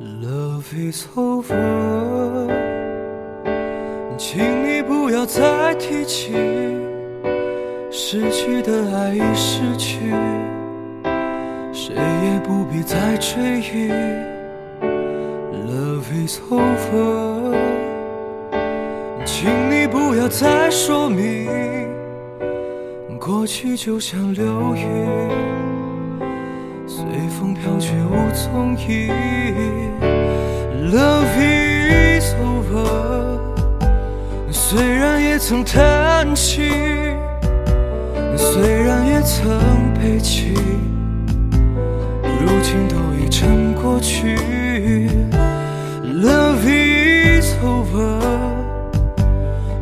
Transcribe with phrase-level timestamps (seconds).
[0.00, 2.48] Love is over，
[4.16, 6.32] 请你不要再提起
[7.90, 9.98] 失去的爱已失去，
[11.70, 13.92] 谁也不必再追忆。
[15.68, 17.54] Love is over，
[19.26, 21.46] 请你不要再说明，
[23.18, 25.28] 过去就像流云。
[26.86, 29.49] 随风飘去无踪影
[35.42, 36.70] 曾叹气，
[38.36, 39.58] 虽然也曾
[39.94, 40.52] 悲泣，
[42.22, 44.36] 如今都已成过去。
[46.04, 46.60] Love
[47.40, 48.20] is over。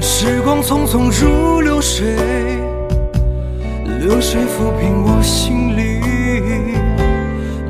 [0.00, 2.16] 时光匆匆如流水，
[4.00, 6.00] 流水抚平我心里。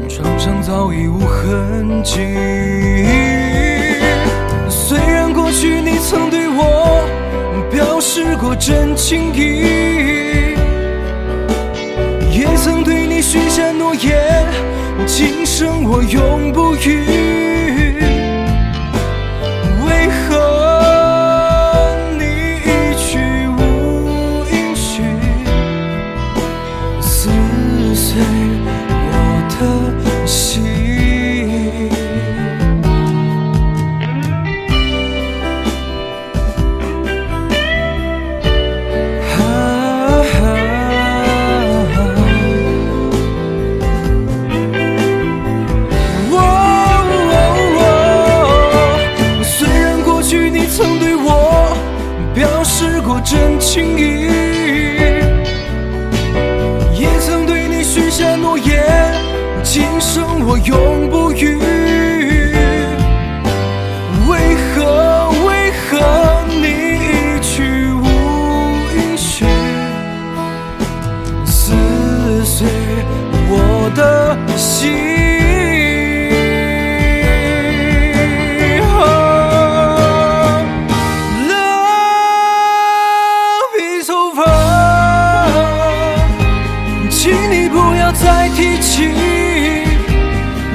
[0.09, 2.21] 创伤早已无痕迹。
[8.43, 9.63] 过真情意，
[12.33, 14.45] 也曾对你许下诺言，
[15.07, 17.12] 今生我永不渝。
[53.33, 54.42] 真情意，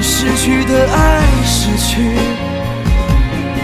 [0.00, 2.16] 失去的爱，失去，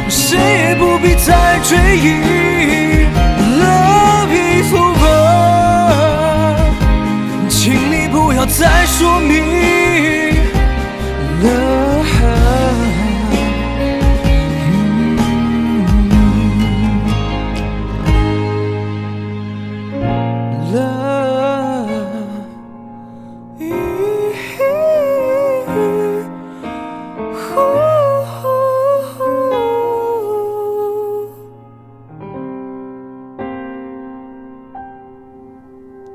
[0.08, 3.06] 谁也不必再追忆。
[3.60, 5.06] Love is over，
[7.48, 9.44] 请你不要再说明。
[11.42, 11.73] Love。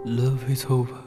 [0.09, 0.99] love is over